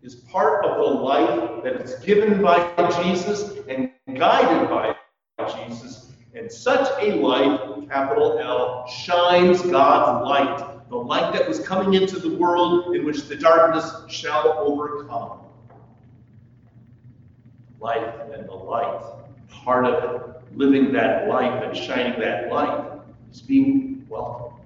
is 0.02 0.16
part 0.16 0.64
of 0.64 0.76
the 0.76 0.82
life 0.82 1.62
that 1.64 1.80
is 1.80 1.94
given 2.04 2.42
by 2.42 2.72
Jesus 3.02 3.58
and 3.68 3.90
guided 4.18 4.68
by 4.70 4.94
Jesus. 5.66 6.12
And 6.34 6.50
such 6.50 6.88
a 7.02 7.16
life, 7.16 7.88
capital 7.88 8.38
L, 8.38 8.86
shines 8.86 9.62
God's 9.62 10.26
light, 10.26 10.69
the 10.90 10.96
light 10.96 11.32
that 11.32 11.48
was 11.48 11.60
coming 11.60 11.94
into 11.94 12.18
the 12.18 12.34
world 12.34 12.96
in 12.96 13.04
which 13.04 13.28
the 13.28 13.36
darkness 13.36 13.92
shall 14.08 14.58
overcome. 14.58 15.38
Life 17.78 18.14
and 18.34 18.48
the 18.48 18.52
light, 18.52 19.00
part 19.48 19.86
of 19.86 20.42
living 20.54 20.92
that 20.92 21.28
life 21.28 21.62
and 21.62 21.76
shining 21.76 22.20
that 22.20 22.50
light, 22.50 23.00
is 23.32 23.40
being 23.40 24.04
welcomed 24.08 24.60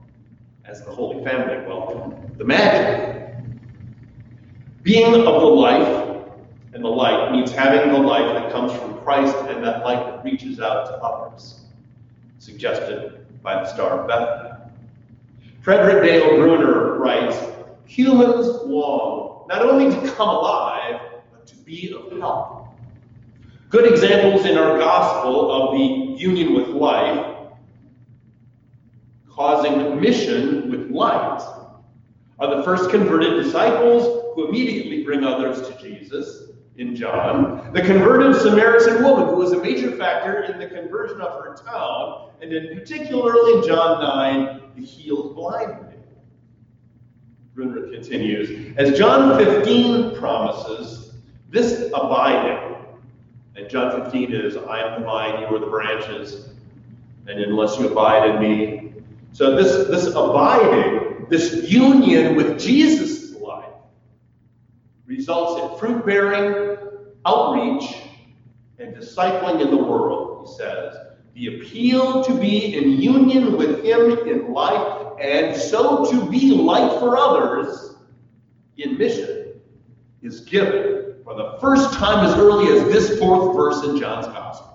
as 0.64 0.82
the 0.82 0.90
Holy 0.90 1.22
Family 1.22 1.66
welcomed 1.66 2.38
the 2.38 2.44
Magi. 2.44 3.34
Being 4.82 5.14
of 5.14 5.24
the 5.24 5.46
life 5.46 6.26
and 6.72 6.82
the 6.82 6.88
light 6.88 7.32
means 7.32 7.52
having 7.52 7.92
the 7.92 7.98
life 7.98 8.34
that 8.34 8.50
comes 8.50 8.72
from 8.72 8.98
Christ 9.00 9.36
and 9.48 9.62
that 9.62 9.84
light 9.84 10.04
that 10.06 10.24
reaches 10.24 10.58
out 10.58 10.86
to 10.86 10.92
others, 10.94 11.60
suggested 12.38 13.26
by 13.42 13.56
the 13.56 13.66
Star 13.66 14.00
of 14.00 14.08
Bethlehem. 14.08 14.53
Frederick 15.64 16.04
Dale 16.04 16.36
Bruner 16.36 16.98
writes, 16.98 17.38
humans 17.86 18.46
long 18.66 19.46
not 19.48 19.62
only 19.62 19.90
to 19.90 20.12
come 20.12 20.28
alive, 20.28 21.00
but 21.32 21.46
to 21.46 21.56
be 21.56 21.90
of 21.90 22.18
help. 22.18 22.68
Good 23.70 23.90
examples 23.90 24.44
in 24.44 24.58
our 24.58 24.78
gospel 24.78 25.50
of 25.50 25.72
the 25.72 26.20
union 26.20 26.52
with 26.52 26.68
life, 26.68 27.34
causing 29.30 29.98
mission 29.98 30.70
with 30.70 30.90
light, 30.90 31.40
are 32.40 32.56
the 32.56 32.62
first 32.62 32.90
converted 32.90 33.42
disciples 33.42 34.34
who 34.34 34.48
immediately 34.48 35.02
bring 35.02 35.24
others 35.24 35.66
to 35.66 35.82
Jesus, 35.82 36.43
in 36.76 36.96
John, 36.96 37.72
the 37.72 37.80
converted 37.80 38.34
Samaritan 38.36 39.02
woman, 39.04 39.28
who 39.28 39.36
was 39.36 39.52
a 39.52 39.60
major 39.60 39.96
factor 39.96 40.42
in 40.44 40.58
the 40.58 40.66
conversion 40.66 41.20
of 41.20 41.44
her 41.44 41.54
town, 41.54 42.30
and 42.42 42.52
in 42.52 42.76
particularly 42.76 43.58
in 43.58 43.66
John 43.66 44.00
9, 44.00 44.60
the 44.76 44.84
healed 44.84 45.36
blind 45.36 45.70
man. 45.70 45.94
Bruner 47.54 47.88
continues, 47.92 48.76
as 48.76 48.98
John 48.98 49.38
15 49.38 50.16
promises, 50.16 51.12
this 51.50 51.90
abiding, 51.94 52.74
and 53.56 53.70
John 53.70 54.02
15 54.02 54.32
is, 54.32 54.56
I 54.56 54.80
am 54.80 55.00
the 55.00 55.06
vine, 55.06 55.40
you 55.40 55.46
are 55.54 55.60
the 55.60 55.66
branches, 55.66 56.48
and 57.28 57.38
unless 57.38 57.78
you 57.78 57.88
abide 57.88 58.28
in 58.30 58.42
me. 58.42 58.92
So 59.32 59.54
this, 59.54 59.86
this 59.88 60.08
abiding, 60.08 61.26
this 61.30 61.70
union 61.70 62.34
with 62.34 62.58
Jesus' 62.58 63.23
results 65.06 65.60
in 65.62 65.78
fruit 65.78 66.04
bearing, 66.04 66.76
outreach, 67.26 67.96
and 68.78 68.94
discipling 68.94 69.60
in 69.60 69.70
the 69.70 69.76
world, 69.76 70.46
he 70.46 70.54
says. 70.56 70.94
The 71.34 71.58
appeal 71.58 72.22
to 72.24 72.34
be 72.38 72.76
in 72.76 72.92
union 73.00 73.56
with 73.56 73.84
him 73.84 74.28
in 74.28 74.52
life 74.52 75.18
and 75.20 75.56
so 75.56 76.10
to 76.10 76.30
be 76.30 76.52
light 76.52 76.98
for 77.00 77.16
others 77.16 77.96
in 78.76 78.98
mission 78.98 79.60
is 80.22 80.40
given 80.40 81.16
for 81.24 81.34
the 81.34 81.58
first 81.60 81.92
time 81.94 82.24
as 82.26 82.34
early 82.38 82.76
as 82.76 82.84
this 82.84 83.18
fourth 83.18 83.56
verse 83.56 83.84
in 83.84 83.98
John's 83.98 84.26
Gospel. 84.26 84.74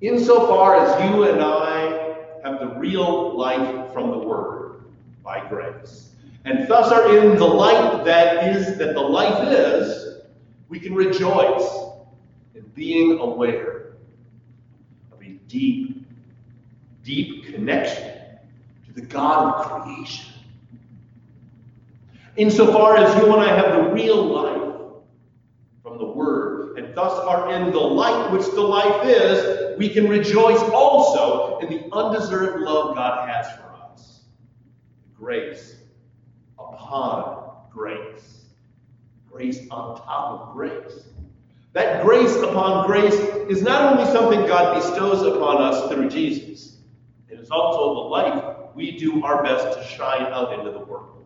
Insofar 0.00 0.76
as 0.76 1.10
you 1.10 1.24
and 1.24 1.40
I 1.40 2.18
have 2.42 2.60
the 2.60 2.78
real 2.78 3.38
life 3.38 3.90
from 3.94 4.10
the 4.10 4.18
Word 4.18 4.84
by 5.22 5.48
grace, 5.48 6.10
and 6.44 6.68
thus 6.68 6.92
are 6.92 7.16
in 7.16 7.36
the 7.36 7.46
light 7.46 8.04
that 8.04 8.54
is 8.54 8.76
that 8.76 8.94
the 8.94 9.00
life 9.00 9.48
is, 9.48 10.18
we 10.68 10.78
can 10.78 10.94
rejoice 10.94 11.68
in 12.54 12.62
being 12.74 13.18
aware 13.18 13.94
of 15.10 15.22
a 15.22 15.30
deep, 15.48 16.06
deep 17.02 17.46
connection 17.46 18.12
to 18.86 18.92
the 18.92 19.00
God 19.00 19.54
of 19.54 19.82
creation. 19.82 20.34
Insofar 22.36 22.98
as 22.98 23.16
you 23.16 23.32
and 23.32 23.42
I 23.42 23.56
have 23.56 23.84
the 23.84 23.90
real 23.92 24.22
life 24.24 24.72
from 25.82 25.96
the 25.96 26.04
Word, 26.04 26.76
and 26.78 26.94
thus 26.94 27.12
are 27.20 27.54
in 27.54 27.72
the 27.72 27.78
light 27.78 28.30
which 28.32 28.44
the 28.50 28.60
life 28.60 29.06
is, 29.06 29.78
we 29.78 29.88
can 29.88 30.08
rejoice 30.08 30.60
also 30.60 31.58
in 31.60 31.70
the 31.70 31.94
undeserved 31.94 32.60
love 32.60 32.96
God 32.96 33.28
has 33.28 33.46
for 33.56 33.72
us. 33.72 34.20
Grace 35.16 35.76
upon 36.84 37.50
grace. 37.70 38.44
Grace 39.30 39.60
on 39.70 39.96
top 39.96 40.40
of 40.48 40.52
grace. 40.52 41.08
That 41.72 42.04
grace 42.04 42.36
upon 42.36 42.86
grace 42.86 43.14
is 43.48 43.62
not 43.62 43.92
only 43.92 44.10
something 44.12 44.46
God 44.46 44.76
bestows 44.76 45.22
upon 45.22 45.60
us 45.60 45.90
through 45.90 46.08
Jesus, 46.08 46.76
it 47.28 47.40
is 47.40 47.50
also 47.50 47.94
the 47.94 48.08
life 48.10 48.56
we 48.74 48.96
do 48.96 49.24
our 49.24 49.42
best 49.42 49.76
to 49.76 49.84
shine 49.96 50.22
out 50.22 50.56
into 50.56 50.70
the 50.70 50.78
world. 50.78 51.24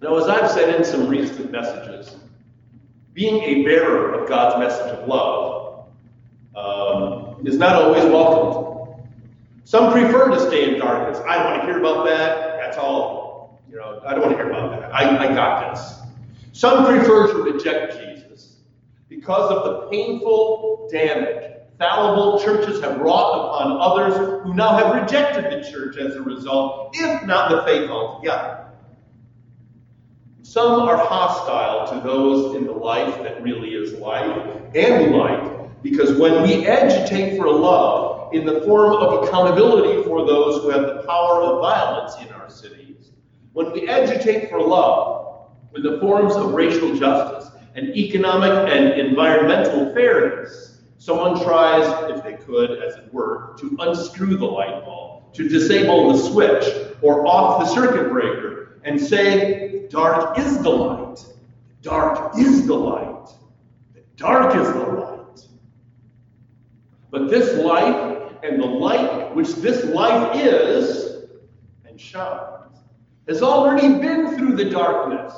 Now, 0.00 0.16
as 0.16 0.28
I've 0.28 0.50
said 0.50 0.74
in 0.74 0.84
some 0.84 1.08
recent 1.08 1.50
messages, 1.50 2.16
being 3.14 3.42
a 3.42 3.64
bearer 3.64 4.14
of 4.14 4.28
God's 4.28 4.58
message 4.58 4.98
of 4.98 5.08
love 5.08 5.86
um, 6.56 7.46
is 7.46 7.56
not 7.56 7.76
always 7.82 8.04
welcomed. 8.04 9.04
Some 9.64 9.92
prefer 9.92 10.30
to 10.30 10.40
stay 10.40 10.72
in 10.72 10.78
darkness. 10.78 11.20
I 11.26 11.38
don't 11.38 11.46
want 11.46 11.62
to 11.62 11.66
hear 11.66 11.78
about 11.78 12.04
that. 12.06 12.51
That's 12.72 12.84
all. 12.84 13.60
You 13.68 13.76
know, 13.76 14.00
I 14.06 14.12
don't 14.12 14.22
want 14.22 14.32
to 14.32 14.42
hear 14.42 14.50
about 14.50 14.80
that. 14.80 14.94
I, 14.94 15.28
I 15.28 15.34
got 15.34 15.74
this. 15.74 15.98
Some 16.52 16.86
prefer 16.86 17.30
to 17.32 17.42
reject 17.42 18.00
Jesus 18.00 18.56
because 19.10 19.50
of 19.50 19.64
the 19.64 19.90
painful 19.90 20.88
damage 20.90 21.50
fallible 21.78 22.40
churches 22.40 22.80
have 22.80 22.98
wrought 22.98 23.50
upon 23.50 23.78
others 23.78 24.42
who 24.42 24.54
now 24.54 24.78
have 24.78 25.02
rejected 25.02 25.52
the 25.52 25.70
church 25.70 25.98
as 25.98 26.14
a 26.14 26.22
result, 26.22 26.94
if 26.94 27.26
not 27.26 27.50
the 27.50 27.62
faith 27.64 27.90
altogether. 27.90 28.68
Some 30.42 30.80
are 30.82 30.96
hostile 30.96 31.92
to 31.92 32.06
those 32.06 32.56
in 32.56 32.64
the 32.64 32.72
life 32.72 33.22
that 33.22 33.42
really 33.42 33.74
is 33.74 33.92
life 33.94 34.46
and 34.74 35.14
light, 35.14 35.82
because 35.82 36.18
when 36.18 36.42
we 36.42 36.66
agitate 36.66 37.36
for 37.36 37.50
love 37.50 38.32
in 38.32 38.46
the 38.46 38.62
form 38.62 38.94
of 38.94 39.24
accountability 39.24 40.02
for 40.04 40.26
those 40.26 40.62
who 40.62 40.70
have 40.70 40.82
the 40.82 41.02
power 41.06 41.42
of 41.42 41.60
violence 41.60 42.14
in 42.20 42.32
our 42.32 42.41
cities, 42.50 43.12
when 43.52 43.72
we 43.72 43.88
agitate 43.88 44.48
for 44.48 44.60
love 44.60 45.50
in 45.74 45.82
the 45.82 45.98
forms 46.00 46.34
of 46.34 46.52
racial 46.52 46.94
justice 46.96 47.50
and 47.74 47.96
economic 47.96 48.72
and 48.72 49.00
environmental 49.00 49.92
fairness, 49.94 50.80
someone 50.98 51.42
tries, 51.42 51.86
if 52.10 52.22
they 52.22 52.34
could, 52.34 52.82
as 52.82 52.94
it 52.96 53.12
were, 53.12 53.54
to 53.58 53.76
unscrew 53.80 54.36
the 54.36 54.44
light 54.44 54.84
bulb, 54.84 55.32
to 55.34 55.48
disable 55.48 56.12
the 56.12 56.18
switch 56.18 56.64
or 57.02 57.26
off 57.26 57.60
the 57.60 57.66
circuit 57.66 58.10
breaker, 58.10 58.80
and 58.84 59.00
say, 59.00 59.86
dark 59.88 60.38
is 60.38 60.62
the 60.62 60.70
light. 60.70 61.24
Dark 61.82 62.36
is 62.38 62.66
the 62.66 62.74
light. 62.74 63.28
The 63.94 64.02
dark 64.16 64.54
is 64.54 64.72
the 64.72 64.78
light. 64.78 65.46
But 67.10 67.28
this 67.28 67.58
light 67.62 68.38
and 68.42 68.60
the 68.60 68.66
light 68.66 69.34
which 69.34 69.54
this 69.56 69.84
life 69.86 70.36
is 70.36 71.11
shines 72.02 72.78
has 73.28 73.42
already 73.42 73.98
been 74.00 74.36
through 74.36 74.56
the 74.56 74.68
darkness. 74.68 75.34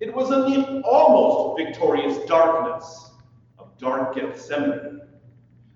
It 0.00 0.14
was 0.14 0.30
in 0.30 0.40
the 0.42 0.80
almost 0.82 1.62
victorious 1.62 2.18
darkness 2.26 3.10
of 3.58 3.76
dark 3.78 4.14
Gethsemane, 4.14 5.00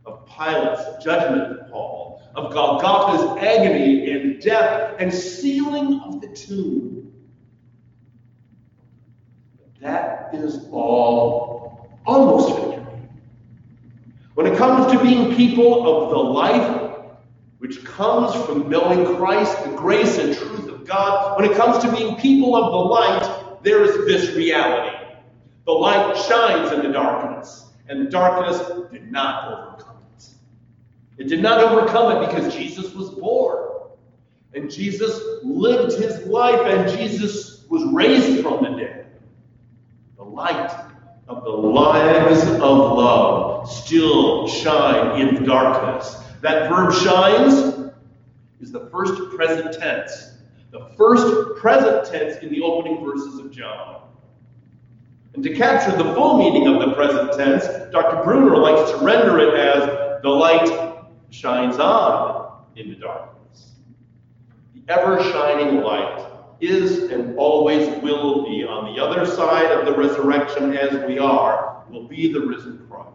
of 0.07 0.27
Pilate's 0.27 1.05
judgment 1.05 1.69
hall, 1.71 2.23
of 2.35 2.53
Golgotha's 2.53 3.43
agony 3.43 4.11
and 4.13 4.41
death 4.41 4.95
and 4.99 5.13
sealing 5.13 6.01
of 6.05 6.21
the 6.21 6.29
tomb. 6.29 7.13
That 9.81 10.31
is 10.33 10.69
all 10.71 11.99
almost 12.07 12.57
victory. 12.57 12.85
When 14.35 14.47
it 14.47 14.57
comes 14.57 14.91
to 14.93 15.03
being 15.03 15.35
people 15.37 16.05
of 16.05 16.11
the 16.11 16.17
life 16.17 16.78
which 17.59 17.85
comes 17.85 18.35
from 18.47 18.68
knowing 18.68 19.16
Christ, 19.16 19.64
the 19.64 19.73
grace 19.73 20.18
and 20.18 20.37
truth 20.37 20.68
of 20.68 20.87
God, 20.87 21.40
when 21.40 21.51
it 21.51 21.57
comes 21.57 21.83
to 21.85 21.90
being 21.90 22.16
people 22.16 22.57
of 22.57 22.71
the 22.71 22.79
light, 22.79 23.62
there 23.62 23.83
is 23.83 24.07
this 24.07 24.35
reality. 24.37 24.97
The 25.66 25.73
light 25.73 26.16
shines 26.16 26.73
in 26.73 26.83
the 26.83 26.92
darkness 26.92 27.68
and 27.88 28.07
the 28.07 28.11
darkness 28.11 28.59
did 28.92 29.11
not 29.11 29.53
overcome 29.53 29.97
it. 30.16 30.27
It 31.16 31.29
did 31.29 31.40
not 31.40 31.61
overcome 31.61 32.23
it 32.23 32.27
because 32.27 32.55
Jesus 32.55 32.94
was 32.94 33.11
born. 33.11 33.64
And 34.55 34.71
Jesus 34.71 35.21
lived 35.42 35.92
his 35.94 36.27
life, 36.27 36.61
and 36.64 36.88
Jesus 36.99 37.66
was 37.68 37.85
raised 37.92 38.42
from 38.42 38.62
the 38.62 38.79
dead. 38.79 39.07
The 40.16 40.25
light 40.25 40.71
of 41.29 41.44
the 41.44 41.51
lives 41.51 42.44
of 42.44 42.61
love 42.61 43.71
still 43.71 44.49
shine 44.49 45.21
in 45.21 45.35
the 45.35 45.40
darkness. 45.42 46.16
That 46.40 46.70
verb 46.70 46.92
shines 46.92 47.90
is 48.61 48.72
the 48.72 48.88
first 48.90 49.35
present 49.37 49.79
tense. 49.79 50.35
The 50.70 50.90
first 50.96 51.57
present 51.57 52.07
tense 52.07 52.42
in 52.42 52.51
the 52.51 52.61
opening 52.61 53.05
verses 53.05 53.38
of 53.38 53.51
John. 53.51 54.03
And 55.35 55.42
to 55.42 55.55
capture 55.55 55.96
the 55.96 56.14
full 56.14 56.38
meaning 56.38 56.66
of 56.66 56.81
the 56.81 56.94
present 56.94 57.33
tense, 57.33 57.64
Dr. 57.92 58.22
Bruner 58.24 58.57
likes 58.57 58.90
to 58.90 58.98
render 58.98 59.38
it 59.38 59.55
as 59.55 60.22
the 60.22 60.29
light 60.29 61.05
shines 61.31 61.79
on 61.79 62.64
in 62.77 62.88
the 62.88 62.96
darkness. 62.96 63.74
The 64.74 64.92
ever 64.92 65.22
shining 65.22 65.81
light 65.83 66.27
is 66.61 67.11
and 67.11 67.37
always 67.37 67.88
will 68.03 68.44
be 68.44 68.64
on 68.64 68.92
the 68.92 69.03
other 69.03 69.24
side 69.24 69.70
of 69.70 69.87
the 69.87 69.96
resurrection 69.96 70.77
as 70.77 71.07
we 71.07 71.18
are, 71.18 71.85
will 71.88 72.09
be 72.09 72.33
the 72.33 72.40
risen 72.40 72.87
Christ. 72.90 73.09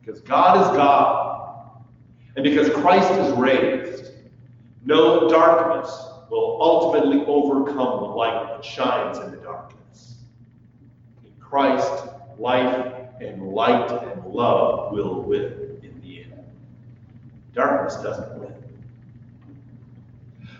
Because 0.00 0.20
God 0.20 0.60
is 0.60 0.76
God, 0.76 1.31
and 2.36 2.44
because 2.44 2.70
Christ 2.70 3.10
is 3.12 3.32
raised, 3.36 4.12
no 4.84 5.28
darkness 5.28 5.90
will 6.30 6.58
ultimately 6.60 7.24
overcome 7.26 8.00
the 8.00 8.08
light 8.08 8.48
that 8.48 8.64
shines 8.64 9.18
in 9.18 9.30
the 9.30 9.36
darkness. 9.36 10.16
In 11.24 11.32
Christ, 11.38 12.04
life 12.38 12.94
and 13.20 13.42
light 13.48 13.90
and 13.90 14.24
love 14.24 14.92
will 14.92 15.22
win 15.22 15.78
in 15.82 16.00
the 16.00 16.22
end. 16.22 16.42
Darkness 17.54 17.96
doesn't 17.96 18.38
win. 18.38 18.54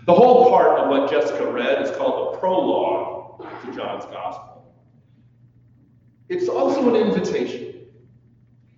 The 0.05 0.13
whole 0.13 0.49
part 0.49 0.79
of 0.79 0.89
what 0.89 1.09
Jessica 1.09 1.51
read 1.51 1.81
is 1.81 1.89
called 1.97 2.35
the 2.35 2.37
prologue 2.37 3.47
to 3.65 3.75
John's 3.75 4.05
Gospel. 4.05 4.71
It's 6.29 6.47
also 6.47 6.93
an 6.93 6.95
invitation. 6.95 7.87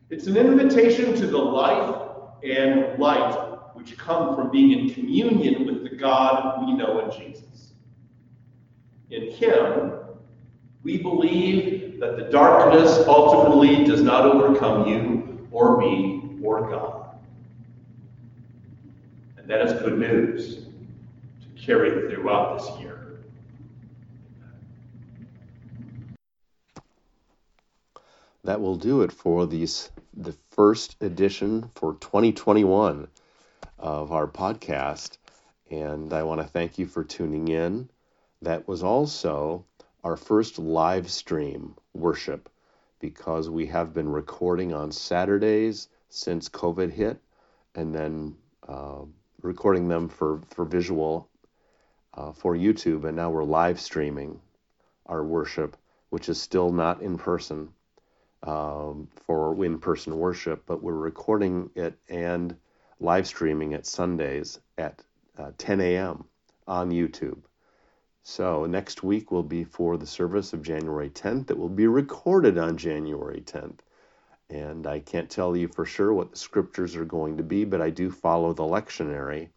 It's 0.09 0.27
an 0.27 0.37
invitation 0.37 1.15
to 1.15 1.27
the 1.27 1.37
life 1.37 2.04
and 2.45 2.99
light 2.99 3.55
which 3.73 3.97
come 3.97 4.35
from 4.35 4.51
being 4.51 4.71
in 4.71 4.93
communion 4.93 5.65
with 5.65 5.83
the 5.83 5.95
God 5.95 6.65
we 6.65 6.73
know 6.73 6.99
in 6.99 7.11
Jesus. 7.11 7.73
In 9.09 9.31
Him, 9.31 9.93
we 10.83 10.97
believe 10.97 11.99
that 11.99 12.17
the 12.17 12.23
darkness 12.23 13.03
ultimately 13.07 13.83
does 13.83 14.01
not 14.01 14.25
overcome 14.25 14.87
you 14.87 15.47
or 15.51 15.77
me 15.77 16.39
or 16.43 16.69
God. 16.69 17.17
And 19.37 19.47
that 19.49 19.61
is 19.61 19.73
good 19.73 19.97
news 19.97 20.65
to 21.41 21.61
carry 21.61 22.13
throughout 22.13 22.59
this 22.59 22.79
year. 22.79 23.19
That 28.43 28.61
will 28.61 28.75
do 28.75 29.01
it 29.01 29.11
for 29.11 29.47
these 29.47 29.89
the 30.13 30.35
first 30.55 30.95
edition 31.01 31.69
for 31.75 31.95
2021 31.95 33.09
of 33.77 34.13
our 34.13 34.25
podcast. 34.25 35.17
And 35.69 36.13
I 36.13 36.23
want 36.23 36.39
to 36.39 36.47
thank 36.47 36.79
you 36.79 36.85
for 36.85 37.03
tuning 37.03 37.49
in. 37.49 37.89
That 38.41 38.65
was 38.65 38.81
also 38.81 39.65
our 40.01 40.15
first 40.15 40.57
live 40.57 41.11
stream 41.11 41.75
worship 41.93 42.49
because 43.01 43.49
we 43.49 43.65
have 43.65 43.93
been 43.93 44.07
recording 44.07 44.73
on 44.73 44.93
Saturdays 44.93 45.89
since 46.07 46.47
COVID 46.47 46.89
hit 46.89 47.19
and 47.75 47.93
then 47.93 48.37
uh, 48.65 49.01
recording 49.41 49.89
them 49.89 50.07
for, 50.07 50.39
for 50.51 50.63
visual 50.63 51.27
uh, 52.13 52.31
for 52.31 52.55
YouTube. 52.55 53.03
And 53.03 53.17
now 53.17 53.29
we're 53.29 53.43
live 53.43 53.81
streaming 53.81 54.39
our 55.05 55.21
worship, 55.21 55.75
which 56.11 56.29
is 56.29 56.39
still 56.39 56.71
not 56.71 57.01
in 57.01 57.17
person 57.17 57.73
um, 58.45 59.07
for 59.25 59.63
in 59.65 59.79
person 59.79 60.17
worship, 60.17 60.63
but 60.65 60.83
we're 60.83 60.93
recording 60.93 61.69
it 61.75 61.97
and 62.09 62.55
live 62.99 63.27
streaming 63.27 63.71
it 63.73 63.85
Sundays 63.85 64.59
at 64.77 65.03
uh, 65.37 65.51
10 65.57 65.81
a.m. 65.81 66.25
on 66.67 66.91
YouTube. 66.91 67.39
So 68.23 68.65
next 68.65 69.03
week 69.03 69.31
will 69.31 69.43
be 69.43 69.63
for 69.63 69.97
the 69.97 70.05
service 70.05 70.53
of 70.53 70.61
January 70.61 71.09
10th. 71.09 71.51
It 71.51 71.57
will 71.57 71.69
be 71.69 71.87
recorded 71.87 72.57
on 72.57 72.77
January 72.77 73.41
10th. 73.41 73.79
And 74.49 74.85
I 74.85 74.99
can't 74.99 75.29
tell 75.29 75.57
you 75.57 75.67
for 75.67 75.85
sure 75.85 76.13
what 76.13 76.31
the 76.31 76.37
scriptures 76.37 76.95
are 76.95 77.05
going 77.05 77.37
to 77.37 77.43
be, 77.43 77.65
but 77.65 77.81
I 77.81 77.89
do 77.89 78.11
follow 78.11 78.53
the 78.53 78.63
lectionary, 78.63 79.49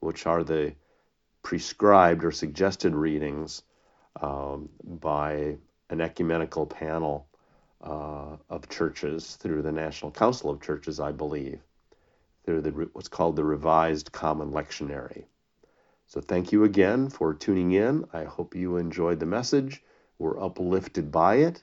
which 0.00 0.26
are 0.26 0.42
the 0.42 0.74
prescribed 1.42 2.24
or 2.24 2.30
suggested 2.30 2.94
readings 2.94 3.62
um, 4.20 4.70
by 4.82 5.56
an 5.90 6.00
ecumenical 6.00 6.66
panel 6.66 7.26
uh, 7.82 8.36
of 8.48 8.68
churches 8.68 9.36
through 9.36 9.62
the 9.62 9.72
National 9.72 10.10
Council 10.10 10.50
of 10.50 10.60
Churches, 10.60 11.00
I 11.00 11.12
believe, 11.12 11.60
through 12.44 12.62
the, 12.62 12.70
what's 12.92 13.08
called 13.08 13.36
the 13.36 13.44
Revised 13.44 14.12
Common 14.12 14.50
Lectionary. 14.50 15.24
So 16.06 16.20
thank 16.20 16.52
you 16.52 16.64
again 16.64 17.08
for 17.08 17.32
tuning 17.32 17.72
in. 17.72 18.04
I 18.12 18.24
hope 18.24 18.54
you 18.54 18.76
enjoyed 18.76 19.20
the 19.20 19.26
message, 19.26 19.82
were 20.18 20.42
uplifted 20.42 21.12
by 21.12 21.36
it, 21.36 21.62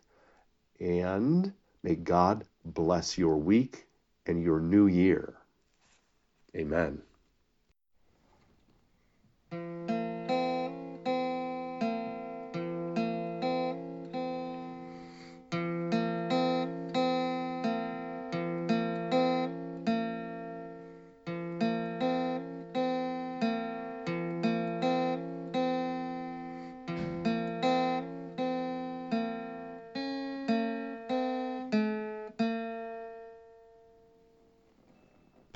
and 0.80 1.51
may 1.84 1.95
God 1.95 2.45
bless 2.63 3.17
your 3.17 3.38
week 3.38 3.88
and 4.25 4.41
your 4.41 4.60
new 4.60 4.88
year. 4.88 5.36
Amen. 6.56 7.01